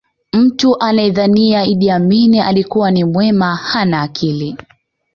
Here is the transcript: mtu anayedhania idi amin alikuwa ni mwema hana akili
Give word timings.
mtu 0.33 0.79
anayedhania 0.81 1.65
idi 1.65 1.89
amin 1.91 2.39
alikuwa 2.39 2.91
ni 2.91 3.03
mwema 3.03 3.55
hana 3.55 4.01
akili 4.01 4.57